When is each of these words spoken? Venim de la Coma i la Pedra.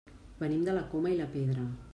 Venim 0.39 0.63
de 0.69 0.75
la 0.79 0.83
Coma 0.95 1.13
i 1.13 1.21
la 1.23 1.31
Pedra. 1.37 1.73